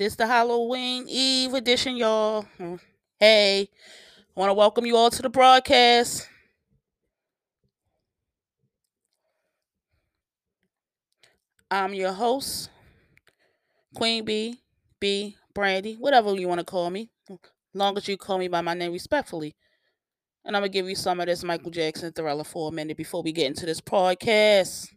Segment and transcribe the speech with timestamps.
[0.00, 2.46] This the Halloween Eve edition, y'all.
[3.18, 3.68] Hey,
[4.34, 6.26] I want to welcome you all to the broadcast.
[11.70, 12.70] I'm your host,
[13.94, 14.62] Queen B,
[15.00, 17.10] B, Brandy, whatever you want to call me,
[17.74, 19.54] long as you call me by my name respectfully.
[20.46, 23.22] And I'm gonna give you some of this Michael Jackson thriller for a minute before
[23.22, 24.88] we get into this podcast.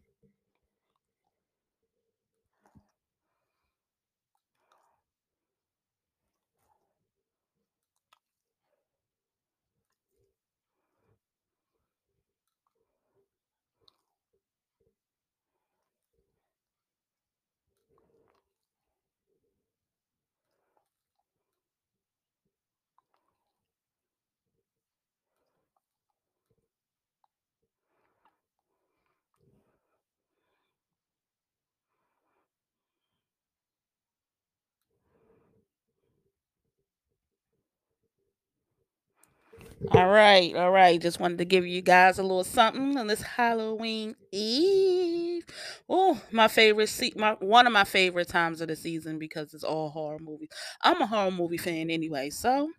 [39.91, 40.99] All right, all right.
[41.01, 45.45] Just wanted to give you guys a little something on this Halloween Eve.
[45.89, 49.63] Oh, my favorite se- my one of my favorite times of the season because it's
[49.63, 50.49] all horror movies.
[50.81, 52.69] I'm a horror movie fan anyway, so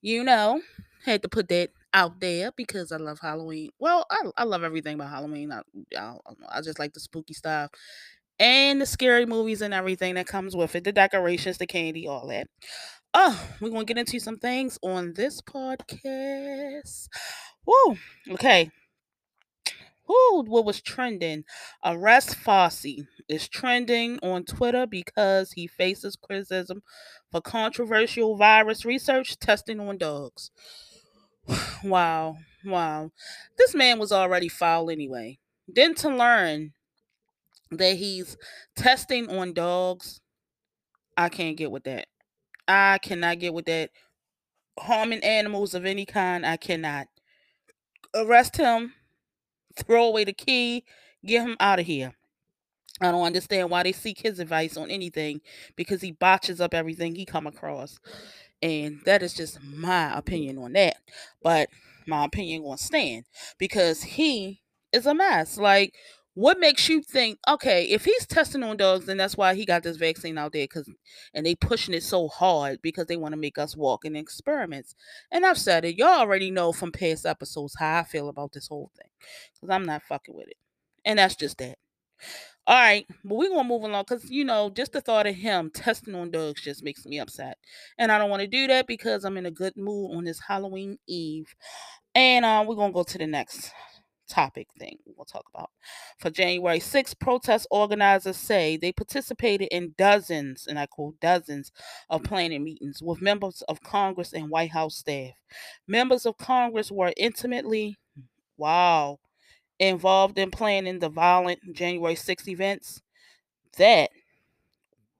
[0.00, 0.60] you know,
[1.04, 3.70] had to put that out there because I love Halloween.
[3.78, 5.52] Well, I, I love everything about Halloween.
[5.52, 5.62] I,
[5.96, 6.14] I,
[6.50, 7.70] I just like the spooky stuff
[8.38, 12.28] and the scary movies and everything that comes with it, the decorations, the candy, all
[12.28, 12.48] that.
[13.18, 17.08] Oh, we're gonna get into some things on this podcast.
[17.64, 17.96] Woo,
[18.32, 18.70] okay.
[20.04, 21.44] Who what was trending?
[21.82, 26.82] Arrest Fauci is trending on Twitter because he faces criticism
[27.32, 30.50] for controversial virus research testing on dogs.
[31.82, 32.36] wow,
[32.66, 33.12] wow.
[33.56, 35.38] This man was already foul anyway.
[35.66, 36.74] Then to learn
[37.70, 38.36] that he's
[38.76, 40.20] testing on dogs,
[41.16, 42.08] I can't get with that.
[42.68, 43.90] I cannot get with that.
[44.78, 47.06] Harming animals of any kind, I cannot.
[48.14, 48.94] Arrest him,
[49.76, 50.84] throw away the key,
[51.24, 52.14] get him out of here.
[53.00, 55.40] I don't understand why they seek his advice on anything
[55.76, 57.98] because he botches up everything he come across.
[58.62, 60.96] And that is just my opinion on that.
[61.42, 61.68] But
[62.06, 63.24] my opinion gonna stand
[63.58, 64.62] because he
[64.92, 65.58] is a mess.
[65.58, 65.94] Like
[66.36, 69.82] what makes you think okay if he's testing on dogs then that's why he got
[69.82, 70.88] this vaccine out there because
[71.32, 74.94] and they pushing it so hard because they want to make us walk in experiments.
[75.32, 78.68] And i've said it y'all already know from past episodes how i feel about this
[78.68, 79.08] whole thing
[79.54, 80.58] because i'm not fucking with it
[81.06, 81.78] and that's just that.
[82.66, 85.70] All right but we're gonna move along because you know just the thought of him
[85.72, 87.56] testing on dogs just makes me upset
[87.96, 90.40] and i don't want to do that because i'm in a good mood on this
[90.46, 91.54] halloween eve
[92.14, 93.70] and uh, we're gonna go to the next
[94.28, 95.70] topic thing we'll talk about.
[96.18, 101.72] For January 6th, protest organizers say they participated in dozens, and I quote dozens,
[102.10, 105.32] of planning meetings with members of Congress and White House staff.
[105.86, 107.96] Members of Congress were intimately,
[108.56, 109.18] wow,
[109.78, 113.02] involved in planning the violent January 6th events.
[113.78, 114.10] That,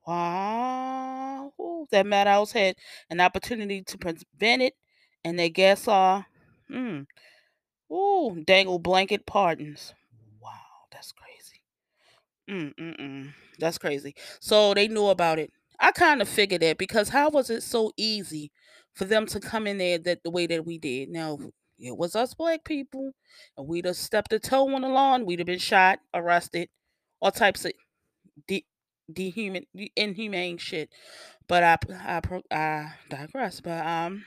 [0.07, 1.53] wow,
[1.91, 2.77] that Meadows had
[3.11, 4.75] an opportunity to prevent it,
[5.25, 6.23] and they guess, uh,
[6.69, 7.03] hmm,
[7.91, 9.95] Ooh, dangle blanket pardons.
[10.41, 10.51] Wow,
[10.93, 11.63] that's crazy.
[12.49, 13.33] Mm-mm-mm.
[13.59, 14.15] That's crazy.
[14.41, 15.51] So they knew about it.
[15.79, 18.51] I kind of figured that because how was it so easy
[18.95, 21.11] for them to come in there that the way that we did?
[21.11, 21.39] Now,
[21.79, 23.13] it was us black people,
[23.57, 26.71] and we'd have stepped a toe on the lawn, we'd have been shot, arrested,
[27.21, 27.73] all types of
[28.49, 28.67] de-
[29.13, 29.67] dehuman,
[29.97, 30.91] inhumane shit.
[31.49, 32.21] But I, I,
[32.51, 33.61] I digress.
[33.61, 34.25] But um,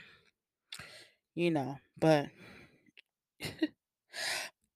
[1.34, 2.26] you know, but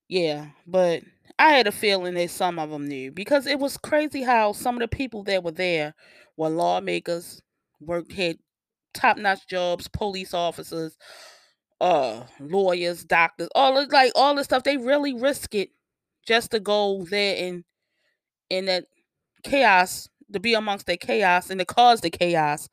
[0.08, 1.02] yeah, but
[1.38, 4.76] I had a feeling that some of them knew because it was crazy how some
[4.76, 5.94] of the people that were there
[6.36, 7.40] were lawmakers,
[7.80, 8.38] worked had
[8.92, 10.96] top notch jobs, police officers,
[11.80, 14.62] uh, lawyers, doctors, all of, like all the stuff.
[14.64, 15.70] They really risk it
[16.26, 17.64] just to go there and
[18.50, 18.86] in that
[19.44, 22.68] chaos to be amongst the chaos and to cause the chaos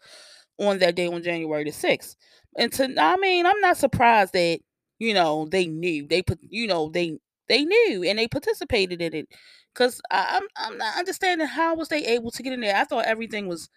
[0.59, 2.15] on that day on January the sixth.
[2.57, 4.59] And to I mean, I'm not surprised that
[5.01, 7.17] you know they knew they put you know they
[7.49, 9.27] they knew and they participated in it
[9.73, 12.77] because I'm I'm not understanding how was they able to get in there.
[12.77, 13.69] I thought everything was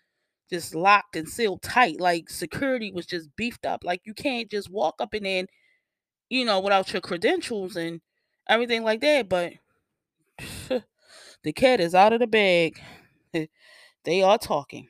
[0.50, 3.84] just locked and sealed tight, like security was just beefed up.
[3.84, 5.48] Like you can't just walk up and in,
[6.30, 8.00] you know, without your credentials and
[8.48, 9.28] everything like that.
[9.28, 9.54] But
[11.42, 12.80] the cat is out of the bag.
[14.04, 14.88] they are talking.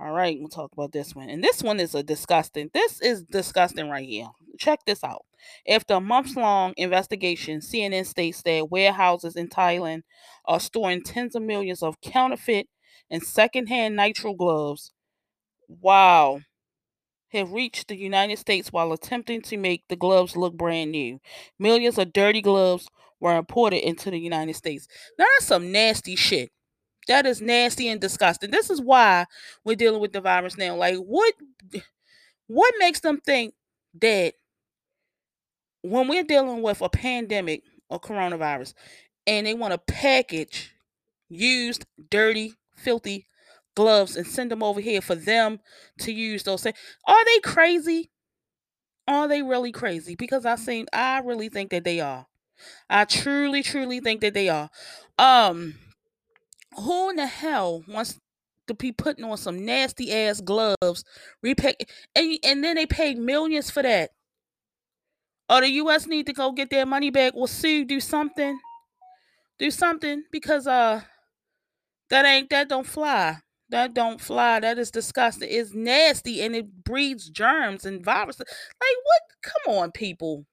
[0.00, 1.28] All right, we'll talk about this one.
[1.28, 2.70] And this one is a disgusting.
[2.74, 4.28] This is disgusting right here.
[4.58, 5.24] Check this out.
[5.68, 10.02] After a months long investigation, CNN states that warehouses in Thailand
[10.44, 12.68] are storing tens of millions of counterfeit
[13.10, 14.92] and secondhand nitrile gloves.
[15.68, 16.40] Wow.
[17.32, 21.20] Have reached the United States while attempting to make the gloves look brand new.
[21.58, 22.88] Millions of dirty gloves
[23.20, 24.86] were imported into the United States.
[25.18, 26.50] Now that's some nasty shit.
[27.08, 28.50] That is nasty and disgusting.
[28.50, 29.26] This is why
[29.64, 30.76] we're dealing with the virus now.
[30.76, 31.34] Like what
[32.46, 33.54] what makes them think
[34.00, 34.34] that
[35.82, 38.74] when we're dealing with a pandemic or coronavirus
[39.26, 40.72] and they want to package
[41.28, 43.26] used, dirty, filthy
[43.74, 45.60] gloves and send them over here for them
[45.98, 46.76] to use those things.
[47.06, 48.10] Are they crazy?
[49.08, 50.14] Are they really crazy?
[50.14, 52.26] Because I think I really think that they are.
[52.90, 54.70] I truly, truly think that they are.
[55.18, 55.74] Um,
[56.76, 58.18] who in the hell wants
[58.68, 61.04] to be putting on some nasty ass gloves,
[61.42, 61.76] repack,
[62.14, 64.10] and and then they paid millions for that?
[65.48, 66.06] Or the U.S.
[66.06, 68.58] need to go get their money back or sue, do something,
[69.58, 71.02] do something because uh,
[72.10, 73.38] that ain't that don't fly.
[73.68, 74.60] That don't fly.
[74.60, 75.48] That is disgusting.
[75.50, 78.46] It's nasty and it breeds germs and viruses.
[78.46, 79.22] Like what?
[79.42, 80.44] Come on, people.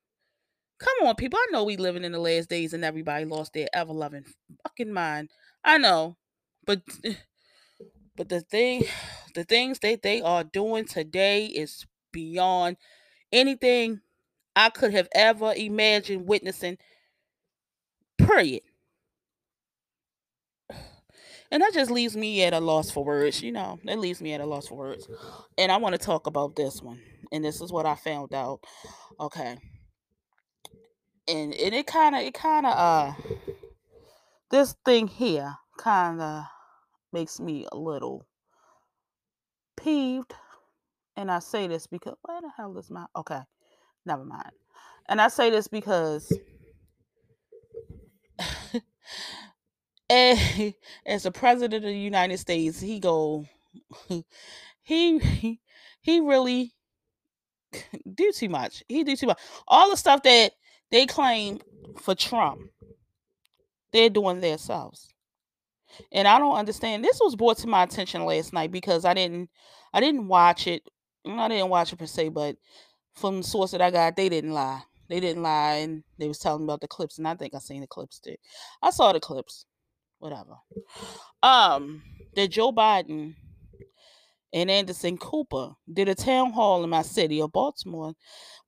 [0.80, 1.38] Come on, people.
[1.38, 4.24] I know we living in the last days and everybody lost their ever loving
[4.64, 5.30] fucking mind.
[5.64, 6.18] I know.
[6.66, 6.82] But
[8.16, 8.84] but the thing
[9.36, 12.78] the things that they are doing today is beyond
[13.32, 14.02] anything
[14.56, 16.78] I could have ever imagined witnessing.
[18.18, 18.62] Period.
[21.52, 23.80] And that just leaves me at a loss for words, you know.
[23.86, 25.10] That leaves me at a loss for words.
[25.58, 27.02] And I want to talk about this one.
[27.32, 28.60] And this is what I found out.
[29.20, 29.58] Okay.
[31.28, 33.14] And and it kind of it kind of uh
[34.52, 36.44] this thing here kind of
[37.14, 38.26] makes me a little
[39.78, 40.34] peeved.
[41.16, 43.42] And I say this because where the hell is my okay,
[44.06, 44.52] never mind.
[45.08, 46.32] And I say this because
[50.10, 50.72] eh,
[51.06, 53.46] as the president of the United States, he go
[54.84, 55.60] he he,
[56.02, 56.74] he really
[58.14, 58.84] do too much.
[58.88, 59.40] He do too much.
[59.68, 60.54] All the stuff that
[60.92, 61.60] they claim
[62.00, 62.62] for Trump,
[63.92, 65.10] they're doing themselves.
[66.12, 67.04] And I don't understand.
[67.04, 69.50] This was brought to my attention last night because I didn't
[69.94, 70.84] I didn't watch it.
[71.28, 72.56] I didn't watch it per se, but
[73.14, 74.82] from the source that I got, they didn't lie.
[75.10, 77.82] They didn't lie and they was telling about the clips and I think I seen
[77.82, 78.36] the clips too.
[78.82, 79.66] I saw the clips.
[80.20, 80.58] Whatever.
[81.42, 82.04] Um
[82.36, 83.36] that Joe Biden
[84.54, 88.14] and Anderson Cooper did a town hall in my city of Baltimore.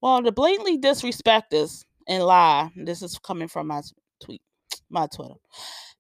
[0.01, 3.81] Well, to blatantly disrespect us and lie, this is coming from my
[4.23, 4.41] tweet,
[4.91, 5.35] my Twitter,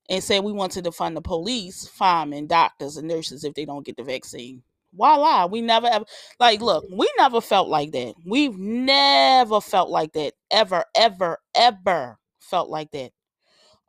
[0.09, 3.85] and said we want to defund the police, firemen, doctors, and nurses if they don't
[3.85, 4.63] get the vaccine.
[4.97, 5.45] Lie?
[5.45, 6.05] We never ever
[6.39, 8.13] like look, we never felt like that.
[8.25, 10.33] We've never felt like that.
[10.49, 13.11] Ever, ever, ever felt like that.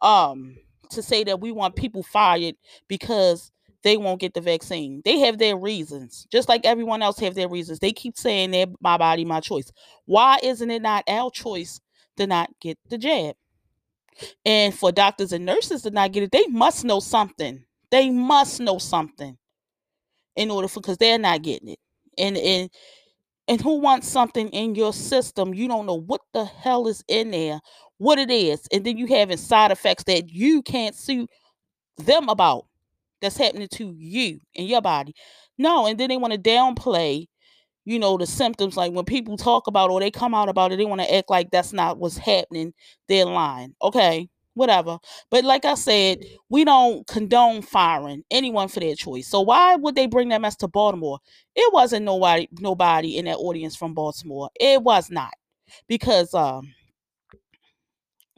[0.01, 0.57] Um,
[0.91, 2.55] to say that we want people fired
[2.89, 3.51] because
[3.83, 5.03] they won't get the vaccine.
[5.05, 7.81] They have their reasons, just like everyone else have their reasons.
[7.81, 9.73] They keep saying that my body, my choice.
[10.05, 11.81] Why isn't it not our choice
[12.17, 13.35] to not get the jab?
[14.45, 17.65] And for doctors and nurses to not get it, they must know something.
[17.91, 19.37] They must know something
[20.37, 21.79] in order for because they're not getting it.
[22.19, 22.71] And and
[23.49, 25.55] and who wants something in your system?
[25.55, 27.61] You don't know what the hell is in there,
[27.99, 31.27] what it is, and then you having side effects that you can't sue
[31.99, 32.67] them about
[33.21, 35.15] that's happening to you in your body.
[35.59, 37.27] No, and then they want to downplay,
[37.85, 38.77] you know, the symptoms.
[38.77, 41.31] Like when people talk about or they come out about it, they want to act
[41.31, 42.73] like that's not what's happening.
[43.09, 43.75] They're lying.
[43.83, 44.99] Okay, whatever.
[45.31, 49.29] But like I said, we don't condone firing anyone for their choice.
[49.29, 51.19] So why would they bring that mess to Baltimore?
[51.55, 54.51] It wasn't nobody nobody in that audience from Baltimore.
[54.59, 55.33] It was not.
[55.89, 56.73] Because um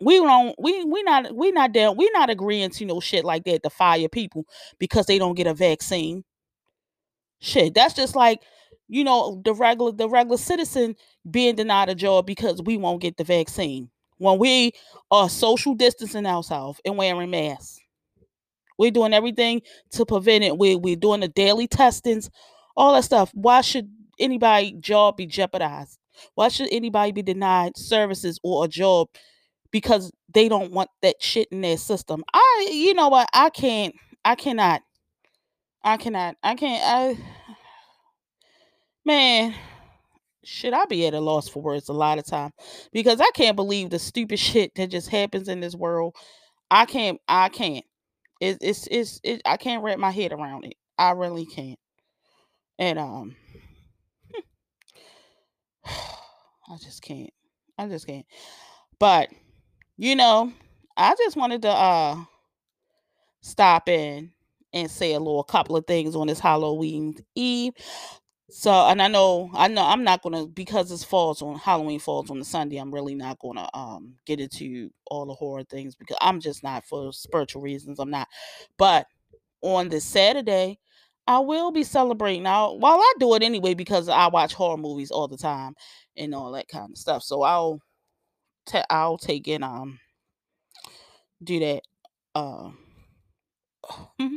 [0.00, 3.44] we don't we we not we not down we not agreeing to no shit like
[3.44, 4.44] that to fire people
[4.78, 6.24] because they don't get a vaccine.
[7.40, 8.40] Shit, that's just like
[8.88, 10.96] you know the regular the regular citizen
[11.30, 14.72] being denied a job because we won't get the vaccine when we
[15.10, 17.80] are social distancing ourselves and wearing masks.
[18.78, 19.62] We're doing everything
[19.92, 20.58] to prevent it.
[20.58, 22.30] We we're doing the daily testings,
[22.76, 23.30] all that stuff.
[23.34, 25.98] Why should anybody job be jeopardized?
[26.34, 29.08] Why should anybody be denied services or a job
[29.74, 32.22] because they don't want that shit in their system.
[32.32, 33.28] I you know what?
[33.34, 33.92] I can't
[34.24, 34.82] I cannot
[35.82, 37.18] I cannot I can't I
[39.04, 39.54] man
[40.44, 42.52] should I be at a loss for words a lot of time
[42.92, 46.14] because I can't believe the stupid shit that just happens in this world.
[46.70, 47.84] I can't I can't.
[48.40, 50.74] It, it's it's it, I can't wrap my head around it.
[50.98, 51.78] I really can't.
[52.78, 53.36] And um
[55.86, 57.30] I just can't.
[57.78, 58.26] I just can't.
[58.98, 59.30] But
[59.96, 60.52] you know,
[60.96, 62.16] I just wanted to uh
[63.40, 64.32] stop in
[64.72, 67.74] and say a little couple of things on this Halloween Eve.
[68.50, 72.30] So, and I know, I know, I'm not gonna because this falls on Halloween falls
[72.30, 72.76] on the Sunday.
[72.76, 76.84] I'm really not gonna um get into all the horror things because I'm just not
[76.86, 77.98] for spiritual reasons.
[77.98, 78.28] I'm not,
[78.78, 79.06] but
[79.62, 80.78] on this Saturday,
[81.26, 82.42] I will be celebrating.
[82.44, 85.74] Now, while I do it anyway because I watch horror movies all the time
[86.16, 87.22] and all that kind of stuff.
[87.22, 87.80] So I'll,
[88.66, 90.00] ta- I'll take it um
[91.42, 91.82] do that
[92.34, 92.70] uh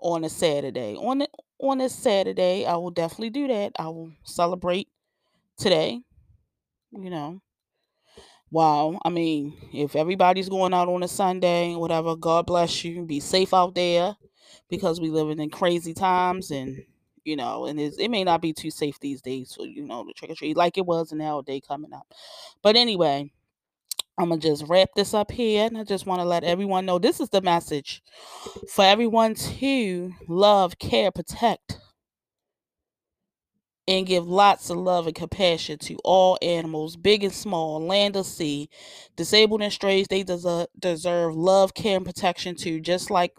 [0.00, 0.96] on a Saturday.
[0.96, 3.72] On it on a Saturday, I will definitely do that.
[3.78, 4.88] I will celebrate
[5.58, 6.00] today.
[6.92, 7.42] You know,
[8.50, 8.98] wow.
[9.04, 13.04] I mean, if everybody's going out on a Sunday, whatever, God bless you.
[13.04, 14.16] Be safe out there
[14.70, 16.84] because we living in crazy times and
[17.24, 20.14] you know, and it may not be too safe these days for you know the
[20.14, 22.06] trick or treat like it was in our day coming up.
[22.62, 23.30] But anyway,
[24.18, 26.98] I'm gonna just wrap this up here, and I just want to let everyone know
[26.98, 28.02] this is the message
[28.68, 31.78] for everyone to love, care, protect,
[33.88, 38.24] and give lots of love and compassion to all animals, big and small, land or
[38.24, 38.68] sea,
[39.16, 40.06] disabled and strays.
[40.08, 43.34] They deserve, deserve love, care, and protection too, just like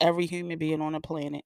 [0.00, 1.44] every human being on the planet.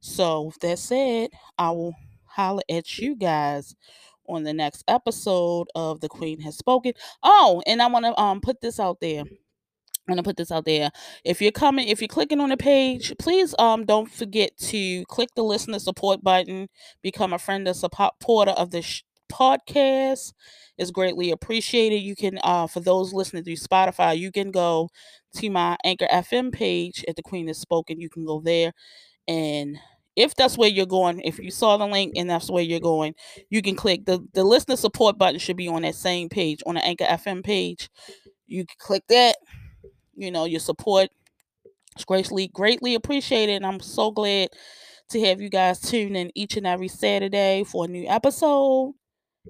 [0.00, 1.94] So, with that said, I will
[2.26, 3.74] holler at you guys
[4.28, 6.92] on the next episode of The Queen Has Spoken.
[7.22, 9.20] Oh, and I want to um put this out there.
[9.20, 10.90] I'm gonna put this out there.
[11.24, 15.28] If you're coming, if you're clicking on the page, please um don't forget to click
[15.36, 16.68] the listener support button,
[17.02, 18.82] become a friend or supporter of the
[19.30, 20.32] podcast.
[20.78, 21.96] is greatly appreciated.
[21.96, 24.88] You can uh for those listening through Spotify, you can go
[25.36, 28.00] to my Anchor FM page at the Queen Has Spoken.
[28.00, 28.72] You can go there
[29.28, 29.78] and
[30.18, 33.14] if that's where you're going, if you saw the link and that's where you're going,
[33.50, 36.74] you can click the the listener support button should be on that same page on
[36.76, 37.88] the Anchor FM page.
[38.46, 39.36] You can click that
[40.16, 41.08] you know, your support.
[41.94, 43.56] It's greatly, greatly appreciated.
[43.56, 44.50] And I'm so glad
[45.10, 48.94] to have you guys tune in each and every Saturday for a new episode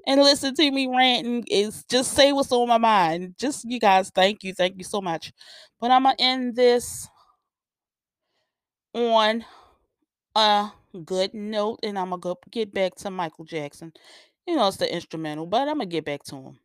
[0.07, 3.35] and listen to me ranting is just say what's on my mind.
[3.39, 5.33] Just you guys, thank you, thank you so much.
[5.81, 7.09] But I'm gonna end this
[8.95, 9.45] on
[10.39, 10.73] a
[11.05, 13.93] good note, and I'm gonna go get back to Michael Jackson.
[14.47, 16.59] You know, it's the instrumental, but I'm gonna get back to him.